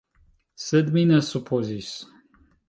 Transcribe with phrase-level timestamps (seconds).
[0.67, 1.93] Sed mi ne supozis.